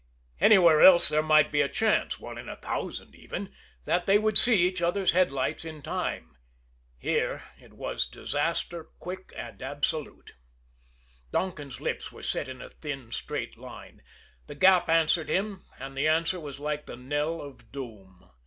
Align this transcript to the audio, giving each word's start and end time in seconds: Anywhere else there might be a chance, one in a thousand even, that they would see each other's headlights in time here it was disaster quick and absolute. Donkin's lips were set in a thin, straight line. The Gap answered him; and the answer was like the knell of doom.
Anywhere 0.39 0.81
else 0.81 1.09
there 1.09 1.21
might 1.21 1.51
be 1.51 1.61
a 1.61 1.69
chance, 1.69 2.19
one 2.19 2.39
in 2.39 2.49
a 2.49 2.55
thousand 2.55 3.13
even, 3.13 3.53
that 3.85 4.07
they 4.07 4.17
would 4.17 4.35
see 4.35 4.67
each 4.67 4.81
other's 4.81 5.11
headlights 5.11 5.63
in 5.63 5.83
time 5.83 6.37
here 6.97 7.43
it 7.61 7.73
was 7.73 8.07
disaster 8.07 8.85
quick 8.97 9.31
and 9.37 9.61
absolute. 9.61 10.33
Donkin's 11.31 11.79
lips 11.79 12.11
were 12.11 12.23
set 12.23 12.47
in 12.47 12.63
a 12.63 12.69
thin, 12.71 13.11
straight 13.11 13.59
line. 13.59 14.01
The 14.47 14.55
Gap 14.55 14.89
answered 14.89 15.29
him; 15.29 15.67
and 15.77 15.95
the 15.95 16.07
answer 16.07 16.39
was 16.39 16.59
like 16.59 16.87
the 16.87 16.97
knell 16.97 17.39
of 17.39 17.71
doom. 17.71 18.27